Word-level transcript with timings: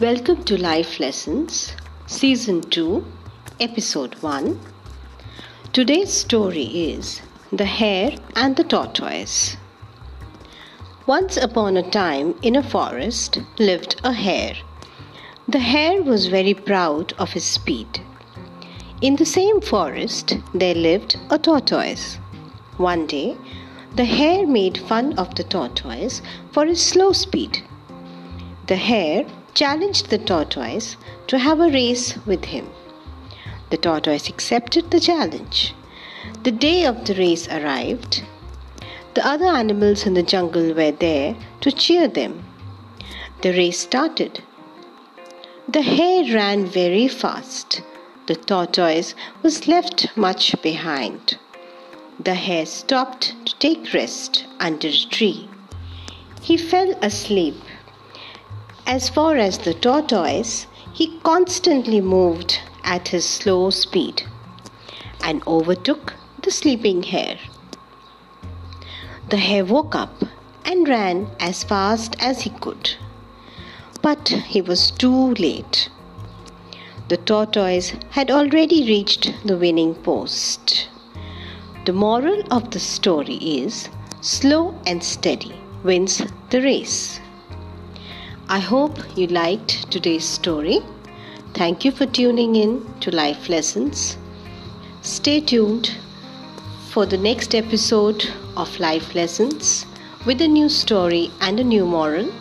Welcome 0.00 0.42
to 0.46 0.60
Life 0.60 0.98
Lessons, 0.98 1.72
Season 2.08 2.62
2, 2.62 3.04
Episode 3.60 4.16
1. 4.16 4.58
Today's 5.72 6.12
story 6.12 6.64
is 6.64 7.22
The 7.52 7.64
Hare 7.64 8.16
and 8.34 8.56
the 8.56 8.64
Tortoise. 8.64 9.56
Once 11.06 11.36
upon 11.36 11.76
a 11.76 11.88
time, 11.88 12.34
in 12.42 12.56
a 12.56 12.62
forest, 12.64 13.38
lived 13.60 14.00
a 14.02 14.12
hare. 14.12 14.56
The 15.46 15.60
hare 15.60 16.02
was 16.02 16.26
very 16.26 16.54
proud 16.54 17.12
of 17.12 17.30
his 17.30 17.44
speed. 17.44 18.00
In 19.00 19.14
the 19.14 19.24
same 19.24 19.60
forest, 19.60 20.38
there 20.52 20.74
lived 20.74 21.16
a 21.30 21.38
tortoise. 21.38 22.16
One 22.78 23.06
day, 23.06 23.36
the 23.94 24.06
hare 24.06 24.44
made 24.44 24.76
fun 24.76 25.16
of 25.16 25.36
the 25.36 25.44
tortoise 25.44 26.20
for 26.50 26.66
his 26.66 26.82
slow 26.82 27.12
speed. 27.12 27.62
The 28.66 28.76
hare 28.76 29.26
challenged 29.52 30.08
the 30.08 30.16
tortoise 30.16 30.96
to 31.26 31.38
have 31.38 31.60
a 31.60 31.68
race 31.68 32.16
with 32.24 32.46
him. 32.46 32.70
The 33.68 33.76
tortoise 33.76 34.30
accepted 34.30 34.90
the 34.90 35.00
challenge. 35.00 35.74
The 36.44 36.50
day 36.50 36.86
of 36.86 37.04
the 37.04 37.14
race 37.14 37.46
arrived. 37.48 38.22
The 39.12 39.26
other 39.26 39.44
animals 39.44 40.06
in 40.06 40.14
the 40.14 40.22
jungle 40.22 40.72
were 40.72 40.92
there 40.92 41.36
to 41.60 41.72
cheer 41.72 42.08
them. 42.08 42.44
The 43.42 43.50
race 43.50 43.80
started. 43.80 44.42
The 45.68 45.82
hare 45.82 46.34
ran 46.34 46.64
very 46.64 47.06
fast. 47.06 47.82
The 48.28 48.34
tortoise 48.34 49.14
was 49.42 49.68
left 49.68 50.16
much 50.16 50.54
behind. 50.62 51.36
The 52.18 52.34
hare 52.34 52.64
stopped 52.64 53.34
to 53.44 53.58
take 53.58 53.92
rest 53.92 54.46
under 54.58 54.88
a 54.88 55.06
tree. 55.10 55.50
He 56.40 56.56
fell 56.56 56.92
asleep 57.02 57.56
as 58.86 59.08
far 59.08 59.36
as 59.36 59.58
the 59.58 59.74
tortoise, 59.74 60.66
he 60.92 61.18
constantly 61.22 62.00
moved 62.00 62.60
at 62.84 63.08
his 63.08 63.24
slow 63.24 63.70
speed 63.70 64.22
and 65.22 65.42
overtook 65.46 66.14
the 66.42 66.50
sleeping 66.50 67.02
hare. 67.02 67.38
The 69.30 69.38
hare 69.38 69.64
woke 69.64 69.94
up 69.94 70.22
and 70.64 70.86
ran 70.88 71.30
as 71.40 71.64
fast 71.64 72.14
as 72.20 72.42
he 72.42 72.50
could. 72.50 72.90
But 74.02 74.28
he 74.28 74.60
was 74.60 74.90
too 74.90 75.34
late. 75.34 75.88
The 77.08 77.16
tortoise 77.16 77.92
had 78.10 78.30
already 78.30 78.86
reached 78.86 79.32
the 79.44 79.56
winning 79.56 79.94
post. 79.94 80.88
The 81.86 81.92
moral 81.92 82.42
of 82.50 82.70
the 82.70 82.80
story 82.80 83.36
is 83.36 83.88
slow 84.20 84.74
and 84.86 85.02
steady 85.02 85.54
wins 85.82 86.22
the 86.50 86.60
race. 86.60 87.20
I 88.54 88.60
hope 88.60 88.98
you 89.18 89.26
liked 89.26 89.90
today's 89.90 90.24
story. 90.24 90.78
Thank 91.54 91.84
you 91.84 91.90
for 91.90 92.06
tuning 92.06 92.54
in 92.54 92.86
to 93.00 93.10
Life 93.10 93.48
Lessons. 93.48 94.16
Stay 95.02 95.40
tuned 95.40 95.90
for 96.90 97.04
the 97.04 97.18
next 97.18 97.56
episode 97.56 98.24
of 98.56 98.78
Life 98.78 99.12
Lessons 99.16 99.86
with 100.24 100.40
a 100.40 100.46
new 100.46 100.68
story 100.68 101.32
and 101.40 101.58
a 101.58 101.64
new 101.64 101.84
moral 101.84 102.32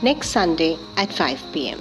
next 0.00 0.30
Sunday 0.30 0.78
at 0.96 1.12
5 1.12 1.42
pm. 1.52 1.80